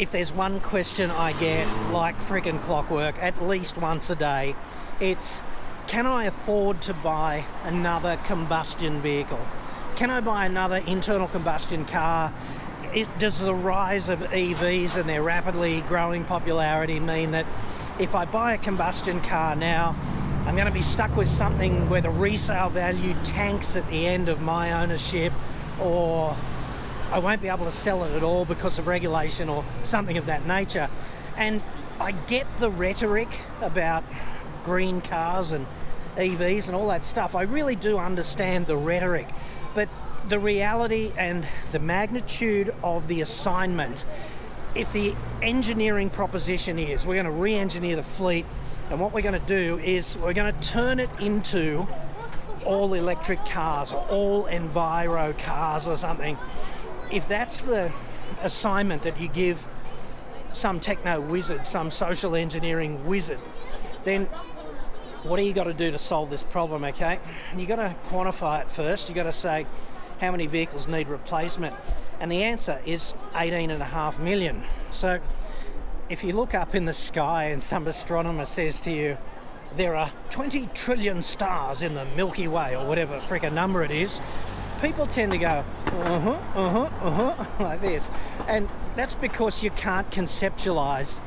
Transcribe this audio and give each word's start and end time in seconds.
if 0.00 0.10
there's 0.10 0.32
one 0.32 0.60
question 0.60 1.10
I 1.10 1.34
get 1.34 1.68
like 1.92 2.18
freaking 2.22 2.60
clockwork 2.62 3.18
at 3.18 3.42
least 3.42 3.76
once 3.76 4.08
a 4.08 4.16
day, 4.16 4.56
it's 4.98 5.42
can 5.88 6.06
I 6.06 6.24
afford 6.24 6.80
to 6.82 6.94
buy 6.94 7.44
another 7.64 8.16
combustion 8.24 9.02
vehicle? 9.02 9.46
Can 9.96 10.08
I 10.10 10.20
buy 10.20 10.46
another 10.46 10.76
internal 10.76 11.28
combustion 11.28 11.84
car? 11.84 12.32
It, 12.94 13.08
does 13.18 13.40
the 13.40 13.54
rise 13.54 14.08
of 14.08 14.20
EVs 14.20 14.96
and 14.96 15.06
their 15.06 15.22
rapidly 15.22 15.82
growing 15.82 16.24
popularity 16.24 16.98
mean 16.98 17.32
that 17.32 17.44
if 17.98 18.14
I 18.14 18.24
buy 18.24 18.54
a 18.54 18.58
combustion 18.58 19.20
car 19.20 19.54
now, 19.54 19.94
I'm 20.46 20.54
going 20.54 20.66
to 20.66 20.72
be 20.72 20.82
stuck 20.82 21.14
with 21.14 21.28
something 21.28 21.90
where 21.90 22.00
the 22.00 22.10
resale 22.10 22.70
value 22.70 23.14
tanks 23.24 23.76
at 23.76 23.86
the 23.90 24.06
end 24.06 24.30
of 24.30 24.40
my 24.40 24.72
ownership, 24.82 25.34
or 25.78 26.34
I 27.12 27.18
won't 27.18 27.42
be 27.42 27.48
able 27.48 27.64
to 27.64 27.72
sell 27.72 28.04
it 28.04 28.12
at 28.14 28.22
all 28.22 28.44
because 28.44 28.78
of 28.78 28.86
regulation 28.86 29.48
or 29.48 29.64
something 29.82 30.16
of 30.16 30.26
that 30.26 30.46
nature. 30.46 30.88
And 31.36 31.60
I 31.98 32.12
get 32.12 32.46
the 32.60 32.70
rhetoric 32.70 33.28
about 33.60 34.04
green 34.64 35.00
cars 35.00 35.50
and 35.50 35.66
EVs 36.16 36.68
and 36.68 36.76
all 36.76 36.86
that 36.88 37.04
stuff. 37.04 37.34
I 37.34 37.42
really 37.42 37.74
do 37.74 37.98
understand 37.98 38.68
the 38.68 38.76
rhetoric, 38.76 39.26
but 39.74 39.88
the 40.28 40.38
reality 40.38 41.12
and 41.16 41.48
the 41.72 41.80
magnitude 41.80 42.72
of 42.84 43.08
the 43.08 43.22
assignment, 43.22 44.04
if 44.76 44.92
the 44.92 45.16
engineering 45.42 46.10
proposition 46.10 46.78
is 46.78 47.06
we're 47.06 47.14
going 47.14 47.26
to 47.26 47.32
re 47.32 47.56
engineer 47.56 47.96
the 47.96 48.04
fleet, 48.04 48.46
and 48.88 49.00
what 49.00 49.12
we're 49.12 49.22
going 49.22 49.40
to 49.40 49.46
do 49.46 49.80
is 49.82 50.16
we're 50.18 50.32
going 50.32 50.54
to 50.54 50.60
turn 50.60 51.00
it 51.00 51.10
into 51.20 51.88
all 52.64 52.94
electric 52.94 53.44
cars 53.46 53.92
or 53.92 54.06
all 54.08 54.44
enviro 54.44 55.36
cars 55.38 55.88
or 55.88 55.96
something. 55.96 56.38
If 57.10 57.26
that's 57.28 57.62
the 57.62 57.92
assignment 58.42 59.02
that 59.02 59.20
you 59.20 59.28
give 59.28 59.66
some 60.52 60.80
techno 60.80 61.20
wizard, 61.20 61.66
some 61.66 61.90
social 61.90 62.34
engineering 62.34 63.06
wizard, 63.06 63.40
then 64.04 64.26
what 65.22 65.36
do 65.36 65.42
you 65.42 65.52
got 65.52 65.64
to 65.64 65.74
do 65.74 65.90
to 65.90 65.98
solve 65.98 66.30
this 66.30 66.42
problem, 66.42 66.84
okay? 66.84 67.18
You 67.56 67.66
got 67.66 67.76
to 67.76 67.94
quantify 68.08 68.62
it 68.62 68.70
first. 68.70 69.08
You 69.08 69.14
got 69.14 69.24
to 69.24 69.32
say 69.32 69.66
how 70.20 70.30
many 70.30 70.46
vehicles 70.46 70.88
need 70.88 71.08
replacement. 71.08 71.74
And 72.20 72.30
the 72.30 72.42
answer 72.42 72.80
is 72.86 73.14
18 73.34 73.70
and 73.70 73.82
a 73.82 73.86
half 73.86 74.18
million. 74.18 74.62
So 74.90 75.20
if 76.08 76.24
you 76.24 76.32
look 76.32 76.54
up 76.54 76.74
in 76.74 76.84
the 76.84 76.92
sky 76.92 77.44
and 77.44 77.62
some 77.62 77.86
astronomer 77.86 78.44
says 78.44 78.80
to 78.80 78.90
you, 78.90 79.16
there 79.76 79.94
are 79.94 80.10
20 80.30 80.68
trillion 80.74 81.22
stars 81.22 81.82
in 81.82 81.94
the 81.94 82.04
Milky 82.16 82.48
Way, 82.48 82.74
or 82.76 82.86
whatever 82.86 83.20
freaking 83.20 83.52
number 83.52 83.84
it 83.84 83.90
is, 83.90 84.20
people 84.80 85.06
tend 85.06 85.32
to 85.32 85.38
go, 85.38 85.64
uh 85.86 86.20
huh, 86.20 86.30
uh 86.30 86.70
huh, 86.70 86.90
uh 87.02 87.32
huh, 87.34 87.46
like 87.60 87.80
this. 87.80 88.10
And 88.48 88.68
that's 88.96 89.14
because 89.14 89.62
you 89.62 89.70
can't 89.70 90.10
conceptualize 90.10 91.20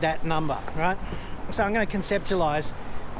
that 0.00 0.24
number, 0.24 0.58
right? 0.76 0.98
So 1.50 1.62
I'm 1.62 1.72
going 1.72 1.86
to 1.86 1.96
conceptualize 1.96 2.72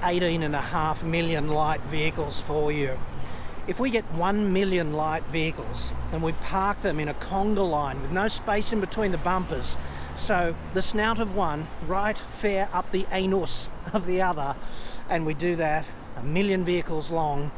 18 0.03 0.43
and 0.43 0.55
a 0.55 0.61
half 0.61 1.03
million 1.03 1.49
light 1.49 1.81
vehicles 1.83 2.41
for 2.41 2.73
you. 2.73 2.99
If 3.67 3.81
we 3.81 3.91
get 3.91 4.05
1 4.13 4.53
million 4.53 4.93
light 4.93 5.25
vehicles 5.25 5.93
and 6.13 6.23
we 6.23 6.33
park 6.33 6.83
them 6.83 7.01
in 7.01 7.09
a 7.09 7.15
conga 7.15 7.69
line 7.69 8.01
with 8.03 8.13
no 8.13 8.29
space 8.29 8.73
in 8.73 8.81
between 8.81 9.13
the 9.13 9.19
bumpers, 9.19 9.77
so 10.17 10.55
the 10.75 10.83
snout 10.83 11.21
of 11.21 11.35
one 11.35 11.67
right 11.87 12.19
fair 12.19 12.69
up 12.73 12.91
the 12.91 13.07
anus 13.13 13.69
of 13.93 14.07
the 14.07 14.23
other, 14.23 14.57
and 15.09 15.27
we 15.27 15.35
do 15.35 15.57
that 15.57 15.85
a 16.17 16.23
million 16.23 16.65
vehicles 16.65 17.11
long, 17.11 17.51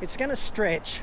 it's 0.00 0.16
going 0.16 0.30
to 0.30 0.36
stretch 0.36 1.00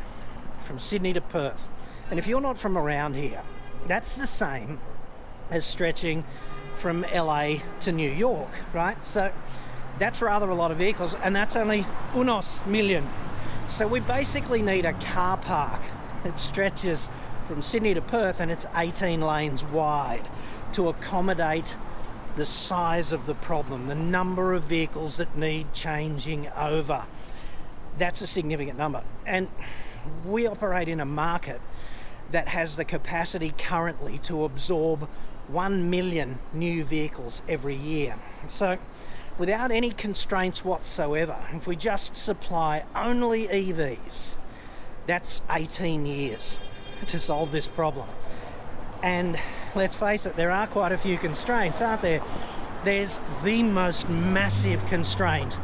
from 0.63 0.79
Sydney 0.79 1.13
to 1.13 1.21
Perth. 1.21 1.67
And 2.09 2.19
if 2.19 2.27
you're 2.27 2.41
not 2.41 2.57
from 2.57 2.77
around 2.77 3.15
here, 3.15 3.41
that's 3.85 4.15
the 4.15 4.27
same 4.27 4.79
as 5.49 5.65
stretching 5.65 6.23
from 6.77 7.05
LA 7.13 7.55
to 7.81 7.91
New 7.91 8.09
York, 8.09 8.49
right? 8.73 9.03
So 9.05 9.31
that's 9.99 10.21
rather 10.21 10.49
a 10.49 10.55
lot 10.55 10.71
of 10.71 10.77
vehicles, 10.77 11.15
and 11.23 11.35
that's 11.35 11.55
only 11.55 11.85
unos 12.13 12.65
million. 12.65 13.07
So 13.69 13.87
we 13.87 13.99
basically 13.99 14.61
need 14.61 14.85
a 14.85 14.93
car 14.93 15.37
park 15.37 15.81
that 16.23 16.39
stretches 16.39 17.09
from 17.47 17.61
Sydney 17.61 17.93
to 17.93 18.01
Perth 18.01 18.39
and 18.39 18.51
it's 18.51 18.65
18 18.75 19.21
lanes 19.21 19.63
wide 19.63 20.27
to 20.73 20.89
accommodate 20.89 21.75
the 22.35 22.45
size 22.45 23.11
of 23.11 23.25
the 23.25 23.35
problem, 23.35 23.87
the 23.87 23.95
number 23.95 24.53
of 24.53 24.63
vehicles 24.63 25.17
that 25.17 25.37
need 25.37 25.73
changing 25.73 26.47
over. 26.57 27.05
That's 27.97 28.21
a 28.21 28.27
significant 28.27 28.77
number. 28.77 29.03
And 29.25 29.49
we 30.25 30.47
operate 30.47 30.87
in 30.87 30.99
a 30.99 31.05
market 31.05 31.61
that 32.31 32.47
has 32.47 32.75
the 32.75 32.85
capacity 32.85 33.53
currently 33.57 34.17
to 34.19 34.43
absorb 34.43 35.07
1 35.47 35.89
million 35.89 36.39
new 36.53 36.83
vehicles 36.83 37.41
every 37.47 37.75
year. 37.75 38.15
So 38.47 38.77
without 39.37 39.71
any 39.71 39.91
constraints 39.91 40.63
whatsoever, 40.63 41.37
if 41.53 41.67
we 41.67 41.75
just 41.75 42.15
supply 42.15 42.85
only 42.95 43.47
EVs, 43.47 44.35
that's 45.05 45.41
18 45.49 46.05
years 46.05 46.59
to 47.07 47.19
solve 47.19 47.51
this 47.51 47.67
problem. 47.67 48.07
And 49.01 49.37
let's 49.75 49.95
face 49.95 50.25
it, 50.25 50.35
there 50.37 50.51
are 50.51 50.65
quite 50.67 50.93
a 50.93 50.97
few 50.97 51.17
constraints, 51.17 51.81
aren't 51.81 52.01
there? 52.01 52.23
There's 52.85 53.19
the 53.43 53.63
most 53.63 54.07
massive 54.09 54.85
constraint 54.87 55.57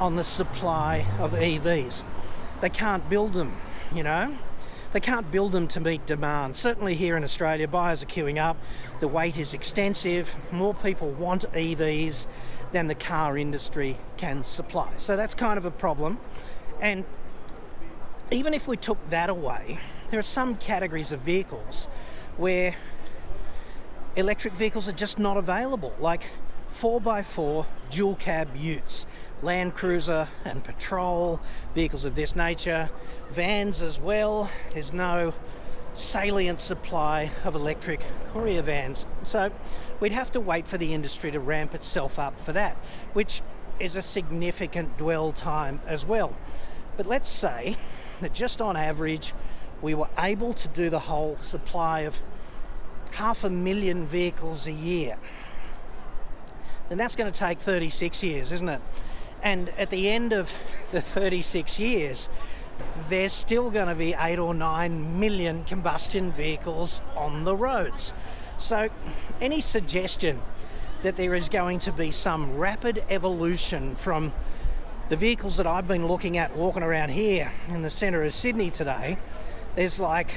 on 0.00 0.16
the 0.16 0.24
supply 0.24 1.06
of 1.18 1.32
EVs. 1.32 2.02
They 2.60 2.70
can't 2.70 3.08
build 3.08 3.34
them, 3.34 3.56
you 3.94 4.02
know? 4.02 4.36
They 4.92 5.00
can't 5.00 5.30
build 5.30 5.52
them 5.52 5.68
to 5.68 5.80
meet 5.80 6.06
demand. 6.06 6.56
Certainly 6.56 6.94
here 6.94 7.16
in 7.16 7.24
Australia, 7.24 7.68
buyers 7.68 8.02
are 8.02 8.06
queuing 8.06 8.38
up, 8.38 8.56
the 9.00 9.08
wait 9.08 9.38
is 9.38 9.52
extensive, 9.52 10.34
more 10.50 10.72
people 10.72 11.10
want 11.10 11.44
EVs 11.52 12.26
than 12.72 12.86
the 12.86 12.94
car 12.94 13.36
industry 13.36 13.98
can 14.16 14.42
supply. 14.42 14.90
So 14.96 15.16
that's 15.16 15.34
kind 15.34 15.58
of 15.58 15.64
a 15.64 15.70
problem. 15.70 16.18
And 16.80 17.04
even 18.30 18.54
if 18.54 18.68
we 18.68 18.76
took 18.76 18.98
that 19.10 19.30
away, 19.30 19.78
there 20.10 20.18
are 20.18 20.22
some 20.22 20.56
categories 20.56 21.12
of 21.12 21.20
vehicles 21.20 21.88
where 22.36 22.74
electric 24.16 24.54
vehicles 24.54 24.88
are 24.88 24.92
just 24.92 25.18
not 25.18 25.36
available, 25.36 25.94
like 26.00 26.30
4x4 26.74 27.66
dual 27.90 28.16
cab 28.16 28.56
utes, 28.56 29.06
Land 29.42 29.74
Cruiser 29.74 30.28
and 30.44 30.62
Patrol, 30.64 31.40
vehicles 31.74 32.04
of 32.04 32.14
this 32.14 32.34
nature, 32.34 32.90
vans 33.30 33.82
as 33.82 34.00
well. 34.00 34.50
There's 34.72 34.92
no 34.92 35.34
salient 35.94 36.60
supply 36.60 37.30
of 37.44 37.54
electric 37.54 38.04
courier 38.32 38.62
vans. 38.62 39.06
So 39.24 39.50
we'd 40.00 40.12
have 40.12 40.30
to 40.32 40.40
wait 40.40 40.66
for 40.66 40.78
the 40.78 40.94
industry 40.94 41.30
to 41.30 41.40
ramp 41.40 41.74
itself 41.74 42.18
up 42.18 42.40
for 42.40 42.52
that, 42.52 42.76
which 43.12 43.42
is 43.80 43.96
a 43.96 44.02
significant 44.02 44.96
dwell 44.98 45.32
time 45.32 45.80
as 45.86 46.04
well. 46.04 46.36
But 46.96 47.06
let's 47.06 47.28
say 47.28 47.76
that 48.20 48.34
just 48.34 48.60
on 48.60 48.76
average, 48.76 49.32
we 49.80 49.94
were 49.94 50.08
able 50.18 50.52
to 50.54 50.68
do 50.68 50.90
the 50.90 50.98
whole 50.98 51.36
supply 51.38 52.00
of 52.00 52.16
half 53.12 53.44
a 53.44 53.50
million 53.50 54.06
vehicles 54.06 54.66
a 54.66 54.72
year. 54.72 55.16
Then 56.88 56.98
that's 56.98 57.16
going 57.16 57.30
to 57.30 57.38
take 57.38 57.58
36 57.60 58.22
years, 58.22 58.52
isn't 58.52 58.68
it? 58.68 58.80
And 59.42 59.68
at 59.78 59.90
the 59.90 60.08
end 60.08 60.32
of 60.32 60.50
the 60.92 61.00
36 61.00 61.78
years, 61.78 62.28
there's 63.08 63.32
still 63.32 63.70
going 63.70 63.88
to 63.88 63.94
be 63.94 64.14
eight 64.18 64.38
or 64.38 64.54
nine 64.54 65.18
million 65.18 65.64
combustion 65.64 66.32
vehicles 66.32 67.00
on 67.16 67.44
the 67.44 67.56
roads. 67.56 68.12
So, 68.56 68.88
any 69.40 69.60
suggestion 69.60 70.40
that 71.02 71.16
there 71.16 71.34
is 71.34 71.48
going 71.48 71.78
to 71.80 71.92
be 71.92 72.10
some 72.10 72.56
rapid 72.56 73.04
evolution 73.08 73.94
from 73.94 74.32
the 75.08 75.16
vehicles 75.16 75.56
that 75.56 75.66
I've 75.66 75.88
been 75.88 76.06
looking 76.06 76.38
at 76.38 76.56
walking 76.56 76.82
around 76.82 77.10
here 77.10 77.52
in 77.68 77.82
the 77.82 77.90
centre 77.90 78.22
of 78.24 78.34
Sydney 78.34 78.70
today, 78.70 79.16
there's 79.74 80.00
like 80.00 80.30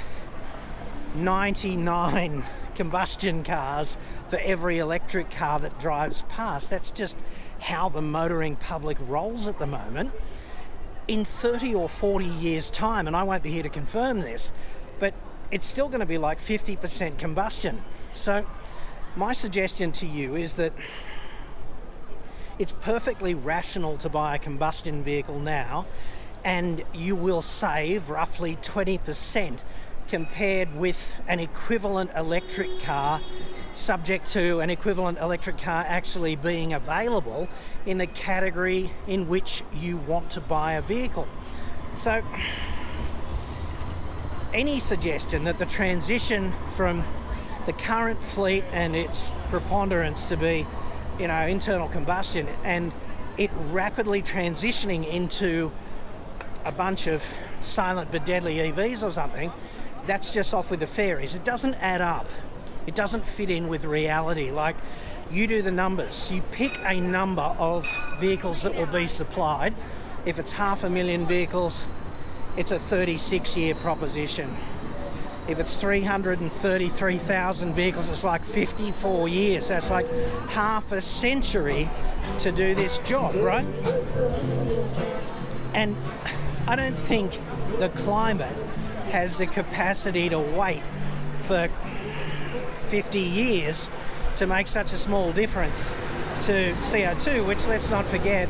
99 1.16 2.44
combustion 2.76 3.44
cars 3.44 3.98
for 4.30 4.38
every 4.40 4.80
electric 4.80 5.30
car 5.30 5.59
that 5.59 5.79
drives 5.79 6.23
past. 6.29 6.70
That's 6.70 6.91
just 6.91 7.18
how 7.59 7.90
the 7.90 8.02
motoring 8.02 8.56
public 8.56 8.97
rolls 9.02 9.47
at 9.47 9.59
the 9.59 9.68
moment 9.68 10.12
in 11.08 11.26
30 11.26 11.76
or 11.76 11.90
40 11.90 12.26
years' 12.26 12.70
time, 12.70 13.08
and 13.08 13.16
I 13.16 13.23
won't 13.23 13.44
be 13.44 13.52
here 13.52 13.64
to 13.64 13.70
confirm 13.70 14.22
this, 14.22 14.52
but 15.00 15.14
it's 15.52 15.66
still 15.66 15.88
going 15.88 16.00
to 16.00 16.06
be 16.06 16.18
like 16.18 16.40
50% 16.40 17.18
combustion. 17.18 17.84
So, 18.14 18.46
my 19.16 19.34
suggestion 19.34 19.91
to 19.94 20.06
you 20.06 20.35
is 20.35 20.56
that 20.56 20.74
it's 22.59 22.72
perfectly 22.72 23.34
rational 23.34 23.97
to 23.97 24.09
buy 24.09 24.35
a 24.35 24.40
combustion 24.40 25.03
vehicle 25.03 25.40
now, 25.40 25.85
and 26.44 26.84
you 26.94 27.16
will 27.16 27.41
save 27.41 28.09
roughly 28.09 28.56
20% 28.58 29.59
compared 30.11 30.75
with 30.75 31.13
an 31.29 31.40
equivalent 31.40 32.11
electric 32.17 32.81
car 32.81 33.22
subject 33.75 34.29
to 34.29 34.59
an 34.59 34.69
equivalent 34.69 35.17
electric 35.19 35.58
car 35.58 35.85
actually 35.87 36.35
being 36.35 36.73
available 36.73 37.47
in 37.85 37.97
the 37.97 38.05
category 38.08 38.91
in 39.08 39.29
which 39.29 39.63
you 39.73 39.96
want 39.96 40.29
to 40.29 40.41
buy 40.41 40.73
a 40.73 40.81
vehicle. 40.81 41.25
So, 41.96 42.22
any 44.53 44.81
suggestion 44.81 45.46
that 45.46 45.58
the 45.58 45.66
transition 45.66 46.52
from 46.75 47.05
the 47.66 47.72
current 47.72 48.22
fleet 48.22 48.66
and 48.73 48.97
its 48.97 49.31
preponderance 49.49 50.28
to 50.28 50.35
be, 50.35 50.67
you 51.19 51.29
know, 51.29 51.47
internal 51.47 51.87
combustion 51.87 52.49
and 52.66 52.91
it 53.37 53.49
rapidly 53.69 54.22
transitioning 54.22 55.09
into 55.09 55.72
a 56.66 56.72
bunch 56.73 57.07
of 57.07 57.23
silent 57.61 58.11
but 58.11 58.25
deadly 58.25 58.57
EVs 58.57 59.07
or 59.07 59.11
something, 59.11 59.49
that's 60.08 60.30
just 60.30 60.53
off 60.53 60.72
with 60.72 60.80
the 60.80 60.88
fairies. 60.88 61.36
It 61.36 61.44
doesn't 61.44 61.76
add 61.76 62.02
up. 62.02 62.28
It 62.88 62.96
doesn't 62.96 63.26
fit 63.26 63.50
in 63.50 63.68
with 63.68 63.86
reality. 63.86 64.52
Like 64.52 64.76
you 65.32 65.48
do 65.48 65.62
the 65.62 65.72
numbers. 65.72 66.30
You 66.32 66.42
pick 66.52 66.80
a 66.84 67.00
number 67.00 67.42
of 67.42 67.88
vehicles 68.20 68.64
that 68.64 68.76
will 68.76 68.88
be 68.88 69.08
supplied. 69.08 69.74
If 70.26 70.40
it's 70.40 70.52
half 70.52 70.84
a 70.84 70.90
million 70.90 71.26
vehicles, 71.26 71.86
it's 72.58 72.72
a 72.72 72.80
36 72.80 73.56
year 73.56 73.76
proposition. 73.76 74.58
If 75.48 75.58
it's 75.59 75.76
333,000 75.76 77.74
vehicles, 77.74 78.09
it's 78.09 78.24
like 78.24 78.46
54 78.46 79.28
years. 79.28 79.70
That's 79.70 79.90
like 79.90 80.08
half 80.50 80.92
a 80.92 81.02
century 81.02 81.90
to 82.40 82.52
do 82.52 82.76
this 82.76 83.00
job, 83.00 83.34
right? 83.36 83.66
And 85.74 85.98
I 86.68 86.76
don't 86.76 87.00
think 87.00 87.40
the 87.80 87.90
climate 87.90 88.56
has 89.09 89.38
the 89.38 89.48
capacity 89.48 90.30
to 90.30 90.40
wait 90.40 90.84
for 91.44 91.70
50 92.90 93.20
years 93.20 93.90
to 94.38 94.48
make 94.48 94.68
such 94.68 94.94
a 94.94 94.98
small 94.98 95.32
difference 95.32 95.94
to 96.42 96.74
CO2, 96.82 97.46
which 97.46 97.66
let's 97.68 97.90
not 97.90 98.06
forget, 98.06 98.50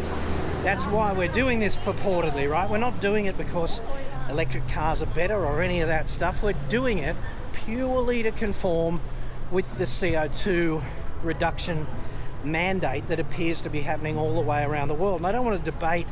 that's 0.64 0.84
why 0.86 1.12
we're 1.12 1.28
doing 1.28 1.60
this 1.60 1.76
purportedly, 1.78 2.50
right? 2.50 2.70
We're 2.70 2.78
not 2.78 3.02
doing 3.02 3.26
it 3.26 3.38
because 3.38 3.82
electric 4.30 4.68
cars 4.68 5.02
are 5.02 5.08
better 5.08 5.46
or 5.46 5.62
any 5.62 5.82
of 5.82 5.88
that 5.88 6.08
stuff. 6.08 6.42
We're 6.42 6.54
doing 6.70 7.00
it 7.00 7.16
purely 7.52 8.24
to 8.24 8.32
conform 8.32 9.02
with 9.52 9.66
the 9.78 9.84
CO2 9.84 10.84
reduction 11.24 11.88
mandate 12.44 13.08
that 13.10 13.20
appears 13.20 13.62
to 13.62 13.70
be 13.70 13.82
happening 13.82 14.18
all 14.18 14.36
the 14.36 14.42
way 14.42 14.64
around 14.64 14.88
the 14.88 14.96
world. 14.96 15.18
And 15.18 15.28
I 15.28 15.32
don't 15.32 15.46
want 15.46 15.64
to 15.64 15.72
debate 15.72 16.08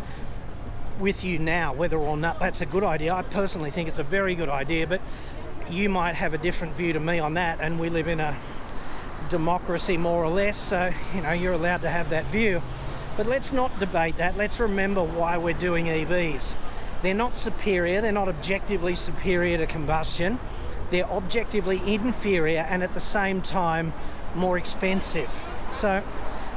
with 0.99 1.23
you 1.23 1.39
now 1.39 1.73
whether 1.73 1.97
or 1.97 2.17
not 2.17 2.39
that's 2.39 2.61
a 2.61 2.65
good 2.65 2.83
idea. 2.83 3.13
I 3.13 3.21
personally 3.21 3.71
think 3.71 3.87
it's 3.87 3.99
a 3.99 4.03
very 4.03 4.35
good 4.35 4.49
idea, 4.49 4.87
but 4.87 5.01
you 5.69 5.89
might 5.89 6.15
have 6.15 6.33
a 6.33 6.37
different 6.37 6.75
view 6.75 6.93
to 6.93 6.99
me 6.99 7.19
on 7.19 7.35
that, 7.35 7.59
and 7.61 7.79
we 7.79 7.89
live 7.89 8.07
in 8.07 8.19
a 8.19 8.37
democracy 9.29 9.97
more 9.97 10.23
or 10.23 10.29
less, 10.29 10.57
so 10.57 10.91
you 11.15 11.21
know 11.21 11.31
you're 11.31 11.53
allowed 11.53 11.81
to 11.81 11.89
have 11.89 12.09
that 12.09 12.25
view. 12.25 12.61
But 13.17 13.27
let's 13.27 13.51
not 13.51 13.77
debate 13.79 14.17
that. 14.17 14.37
Let's 14.37 14.59
remember 14.59 15.03
why 15.03 15.37
we're 15.37 15.53
doing 15.53 15.85
EVs. 15.85 16.55
They're 17.01 17.13
not 17.13 17.35
superior, 17.35 18.01
they're 18.01 18.11
not 18.11 18.27
objectively 18.27 18.95
superior 18.95 19.57
to 19.57 19.67
combustion. 19.67 20.39
They're 20.89 21.09
objectively 21.09 21.81
inferior 21.85 22.59
and 22.59 22.81
at 22.81 22.93
the 22.93 22.99
same 22.99 23.41
time 23.41 23.93
more 24.35 24.57
expensive. 24.57 25.29
So 25.71 26.03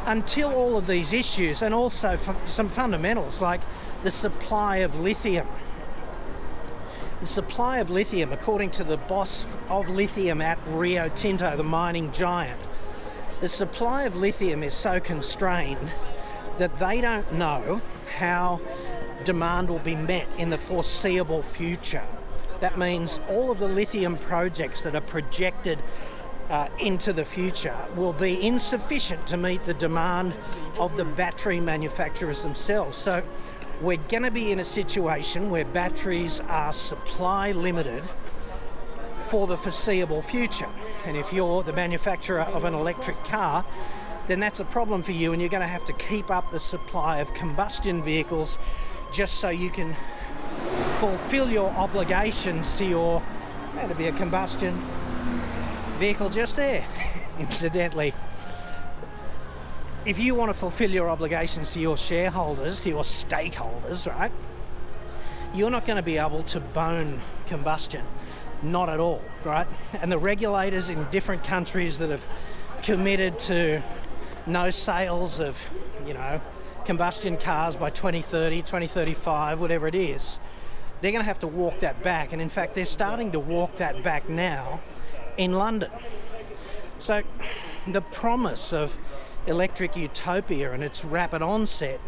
until 0.07 0.53
all 0.53 0.77
of 0.77 0.87
these 0.87 1.13
issues 1.13 1.63
and 1.63 1.75
also 1.75 2.19
some 2.47 2.69
fundamentals 2.69 3.41
like 3.41 3.61
the 4.03 4.11
supply 4.11 4.79
of 4.79 4.95
lithium. 4.97 5.47
The 7.21 7.27
supply 7.27 7.79
of 7.79 7.89
lithium, 7.89 8.33
according 8.33 8.73
to 8.73 8.85
the 8.85 8.97
boss 8.97 9.45
of 9.69 9.89
lithium 9.89 10.41
at 10.41 10.59
Rio 10.67 11.09
Tinto, 11.09 11.57
the 11.57 11.63
mining 11.63 12.13
giant, 12.13 12.61
the 13.41 13.49
supply 13.49 14.05
of 14.05 14.17
lithium 14.17 14.63
is 14.63 14.75
so 14.75 14.99
constrained 14.99 15.91
that 16.59 16.79
they 16.79 17.01
don't 17.01 17.33
know 17.33 17.81
how 18.19 18.61
demand 19.25 19.69
will 19.69 19.79
be 19.79 19.95
met 19.95 20.29
in 20.37 20.51
the 20.51 20.59
foreseeable 20.59 21.43
future. 21.43 22.07
That 22.61 22.79
means 22.79 23.21
all 23.29 23.51
of 23.51 23.59
the 23.59 23.69
lithium 23.69 24.17
projects 24.19 24.83
that 24.83 24.95
are 24.95 25.01
projected 25.01 25.79
uh, 26.51 26.69
into 26.79 27.13
the 27.13 27.25
future 27.25 27.77
will 27.95 28.13
be 28.13 28.45
insufficient 28.47 29.27
to 29.27 29.37
meet 29.37 29.65
the 29.65 29.75
demand 29.75 30.35
of 30.79 30.97
the 30.97 31.05
battery 31.05 31.61
manufacturers 31.61 32.43
themselves. 32.43 32.97
So 32.97 33.23
we're 33.81 33.97
going 34.09 34.23
to 34.23 34.31
be 34.31 34.53
in 34.53 34.61
a 34.61 34.65
situation 34.65 35.51
where 35.51 35.65
batteries 35.65 36.41
are 36.41 36.73
supply 36.73 37.53
limited 37.53 38.03
for 39.29 39.47
the 39.47 39.57
foreseeable 39.57 40.23
future. 40.23 40.69
And 41.07 41.17
if 41.17 41.33
you're 41.33 41.63
the 41.63 41.73
manufacturer 41.73 42.43
of 42.43 42.65
an 42.65 42.75
electric 42.75 43.23
car, 43.25 43.65
then 44.27 44.41
that's 44.41 44.61
a 44.61 44.65
problem 44.65 45.03
for 45.03 45.13
you, 45.13 45.33
and 45.33 45.43
you're 45.43 45.49
going 45.49 45.63
to 45.63 45.67
have 45.67 45.85
to 45.87 45.93
keep 45.95 46.31
up 46.31 46.51
the 46.53 46.61
supply 46.61 47.19
of 47.19 47.35
combustion 47.35 48.03
vehicles 48.03 48.59
just 49.11 49.39
so 49.39 49.49
you 49.49 49.71
can 49.71 49.97
fulfill 50.99 51.51
your 51.51 51.71
obligations 51.71 52.75
to 52.75 52.85
your. 52.85 53.23
That'd 53.75 53.97
be 53.97 54.07
a 54.07 54.13
combustion 54.13 54.81
vehicle 55.99 56.29
just 56.31 56.57
there, 56.57 56.87
incidentally. 57.39 58.15
If 60.05 60.19
you 60.19 60.35
want 60.35 60.51
to 60.51 60.59
fulfill 60.59 60.91
your 60.91 61.09
obligations 61.09 61.71
to 61.71 61.81
your 61.81 61.97
shareholders, 61.97 62.81
to 62.81 62.89
your 62.89 63.05
stakeholders, 63.05 64.07
right, 64.07 64.33
you're 65.55 65.71
not 65.71 65.87
going 65.87 65.97
to 65.97 66.03
be 66.03 66.19
able 66.19 66.43
to 66.45 66.61
bone 66.61 67.21
combustion. 67.47 68.05
Not 68.63 68.89
at 68.89 69.01
all, 69.01 69.23
right? 69.45 69.67
And 70.01 70.11
the 70.11 70.19
regulators 70.19 70.89
in 70.89 71.07
different 71.11 71.45
countries 71.45 71.99
that 71.99 72.11
have 72.11 72.27
committed 72.83 73.39
to 73.41 73.83
no 74.47 74.71
sales 74.71 75.41
of, 75.41 75.59
you 76.07 76.15
know, 76.15 76.41
combustion 76.85 77.37
cars 77.37 77.77
by 77.77 77.91
2030, 77.91 78.63
2035, 78.63 79.61
whatever 79.61 79.87
it 79.87 79.95
is, 79.95 80.41
they're 81.01 81.13
going 81.13 81.23
to 81.23 81.27
have 81.27 81.41
to 81.41 81.47
walk 81.47 81.81
that 81.81 82.03
back. 82.03 82.33
And 82.33 82.41
in 82.41 82.49
fact, 82.49 82.75
they're 82.75 82.85
starting 82.85 83.33
to 83.33 83.41
walk 83.41 83.77
that 83.77 84.03
back 84.03 84.29
now 84.29 84.81
in 85.37 85.53
London. 85.53 85.91
So 86.99 87.23
the 87.87 88.01
promise 88.01 88.73
of 88.73 88.97
electric 89.47 89.97
utopia 89.97 90.73
and 90.73 90.85
its 90.85 91.05
rapid 91.05 91.43
onset 91.43 92.01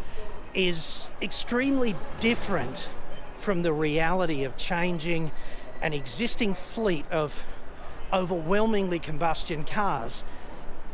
is 0.53 1.07
extremely 1.21 1.95
different 2.19 2.87
from 3.37 3.63
the 3.63 3.73
reality 3.73 4.43
of 4.43 4.55
changing 4.55 5.31
an 5.81 5.93
existing 5.93 6.53
fleet 6.53 7.05
of 7.11 7.43
overwhelmingly 8.13 8.99
combustion 8.99 9.65
cars 9.65 10.23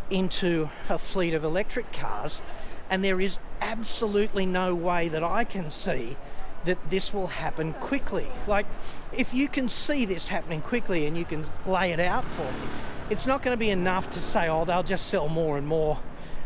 into 0.09 0.69
a 0.89 0.97
fleet 0.97 1.33
of 1.33 1.43
electric 1.43 1.93
cars. 1.93 2.41
And 2.89 3.03
there 3.05 3.21
is 3.21 3.39
absolutely 3.61 4.45
no 4.45 4.73
way 4.73 5.07
that 5.07 5.23
I 5.23 5.43
can 5.43 5.69
see 5.69 6.17
that 6.65 6.77
this 6.89 7.13
will 7.13 7.27
happen 7.27 7.73
quickly. 7.73 8.27
Like, 8.47 8.65
if 9.11 9.33
you 9.33 9.47
can 9.47 9.67
see 9.67 10.05
this 10.05 10.27
happening 10.27 10.61
quickly 10.61 11.05
and 11.05 11.17
you 11.17 11.25
can 11.25 11.43
lay 11.65 11.91
it 11.91 11.99
out 11.99 12.25
for 12.25 12.43
me, 12.43 12.67
it's 13.09 13.27
not 13.27 13.43
going 13.43 13.53
to 13.53 13.59
be 13.59 13.69
enough 13.69 14.09
to 14.11 14.21
say, 14.21 14.47
oh, 14.47 14.63
they'll 14.65 14.83
just 14.83 15.07
sell 15.07 15.27
more 15.27 15.57
and 15.57 15.67
more 15.67 15.99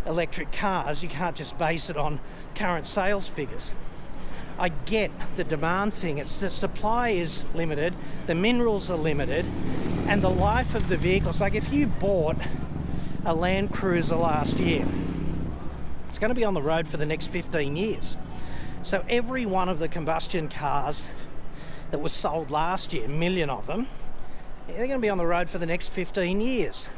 electric 0.05 0.51
cars. 0.51 1.03
You 1.03 1.09
can't 1.09 1.35
just 1.35 1.57
base 1.57 1.89
it 1.89 1.97
on 1.97 2.19
current 2.55 2.87
sales 2.87 3.27
figures. 3.27 3.73
I 4.57 4.69
get 4.69 5.11
the 5.35 5.43
demand 5.43 5.93
thing. 5.93 6.17
It's 6.17 6.37
the 6.37 6.49
supply 6.49 7.09
is 7.09 7.45
limited, 7.53 7.93
the 8.25 8.35
minerals 8.35 8.89
are 8.89 8.97
limited, 8.97 9.45
and 10.07 10.21
the 10.21 10.29
life 10.29 10.75
of 10.75 10.87
the 10.87 10.97
vehicles. 10.97 11.41
Like 11.41 11.55
if 11.55 11.73
you 11.73 11.87
bought 11.87 12.37
a 13.25 13.33
Land 13.33 13.73
Cruiser 13.73 14.15
last 14.15 14.57
year, 14.59 14.87
it's 16.07 16.19
going 16.19 16.29
to 16.29 16.35
be 16.35 16.45
on 16.45 16.53
the 16.53 16.61
road 16.61 16.87
for 16.87 16.97
the 16.97 17.05
next 17.05 17.27
15 17.27 17.75
years. 17.75 18.15
So 18.85 19.03
every 19.09 19.47
one 19.47 19.67
of 19.67 19.79
the 19.79 19.87
combustion 19.87 20.47
cars 20.47 21.07
that 21.89 21.99
was 21.99 22.11
sold 22.13 22.51
last 22.51 22.93
year, 22.93 23.05
a 23.05 23.09
million 23.09 23.49
of 23.49 23.65
them, 23.65 23.87
they're 24.67 24.77
going 24.85 24.91
to 24.91 24.99
be 24.99 25.09
on 25.09 25.17
the 25.17 25.25
road 25.25 25.49
for 25.49 25.57
the 25.57 25.65
next 25.65 25.87
15 25.87 26.39
years. 26.39 26.89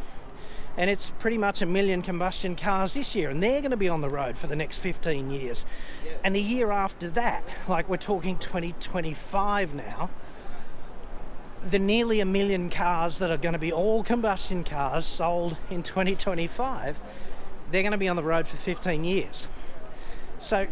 And 0.75 0.89
it's 0.89 1.11
pretty 1.11 1.37
much 1.37 1.61
a 1.61 1.65
million 1.65 2.01
combustion 2.01 2.57
cars 2.57 2.93
this 2.93 3.15
year, 3.15 3.29
and 3.29 3.41
they're 3.41 3.61
going 3.61 3.71
to 3.71 3.77
be 3.77 3.87
on 3.87 4.01
the 4.01 4.09
road 4.09 4.37
for 4.37 4.47
the 4.47 4.55
next 4.55 4.79
15 4.79 5.31
years. 5.31 5.65
And 6.25 6.35
the 6.35 6.41
year 6.41 6.71
after 6.71 7.09
that, 7.11 7.45
like 7.69 7.87
we're 7.87 7.95
talking 7.95 8.37
2025 8.37 9.73
now, 9.73 10.09
the 11.69 11.79
nearly 11.79 12.19
a 12.19 12.25
million 12.25 12.69
cars 12.69 13.19
that 13.19 13.31
are 13.31 13.37
going 13.37 13.53
to 13.53 13.59
be 13.59 13.71
all 13.71 14.03
combustion 14.03 14.65
cars 14.65 15.05
sold 15.05 15.55
in 15.71 15.83
2025, 15.83 16.99
they're 17.71 17.81
going 17.81 17.93
to 17.93 17.97
be 17.97 18.09
on 18.09 18.17
the 18.17 18.23
road 18.23 18.45
for 18.45 18.57
15 18.57 19.05
years. 19.05 19.47
So 20.39 20.67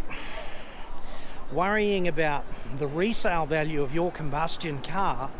worrying 1.56 2.08
about 2.08 2.46
the 2.78 2.88
resale 2.88 3.46
value 3.46 3.82
of 3.82 3.94
your 3.94 4.12
combustion 4.12 4.82
car 4.82 5.32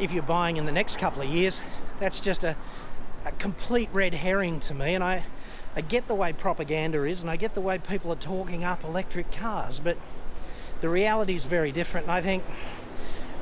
if 0.00 0.12
you're 0.12 0.22
buying 0.22 0.56
in 0.56 0.64
the 0.64 0.72
next 0.72 0.98
couple 0.98 1.22
of 1.22 1.28
years, 1.28 1.62
that's 1.98 2.20
just 2.20 2.42
a, 2.42 2.56
a 3.26 3.32
complete 3.32 3.90
red 3.92 4.14
herring 4.14 4.58
to 4.60 4.74
me. 4.74 4.94
And 4.94 5.04
I, 5.04 5.24
I 5.76 5.82
get 5.82 6.08
the 6.08 6.14
way 6.14 6.32
propaganda 6.32 7.04
is, 7.04 7.20
and 7.20 7.30
I 7.30 7.36
get 7.36 7.54
the 7.54 7.60
way 7.60 7.78
people 7.78 8.10
are 8.10 8.16
talking 8.16 8.64
up 8.64 8.82
electric 8.82 9.30
cars, 9.30 9.78
but 9.78 9.96
the 10.80 10.88
reality 10.88 11.36
is 11.36 11.44
very 11.44 11.70
different. 11.70 12.06
And 12.06 12.12
I 12.12 12.22
think 12.22 12.42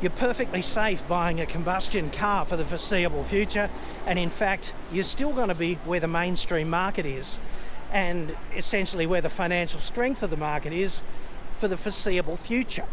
you're 0.02 0.10
perfectly 0.10 0.62
safe 0.62 1.06
buying 1.06 1.40
a 1.40 1.46
combustion 1.46 2.10
car 2.10 2.44
for 2.44 2.56
the 2.56 2.64
foreseeable 2.64 3.24
future, 3.24 3.70
and 4.04 4.18
in 4.18 4.30
fact, 4.30 4.74
you're 4.90 5.04
still 5.04 5.32
going 5.32 5.48
to 5.48 5.54
be 5.54 5.74
where 5.84 6.00
the 6.00 6.08
mainstream 6.08 6.68
market 6.68 7.06
is 7.06 7.38
and 7.92 8.36
essentially 8.54 9.06
where 9.06 9.20
the 9.20 9.30
financial 9.30 9.80
strength 9.80 10.22
of 10.22 10.30
the 10.30 10.36
market 10.36 10.72
is 10.72 11.02
for 11.58 11.68
the 11.68 11.76
foreseeable 11.76 12.36
future. 12.36 12.86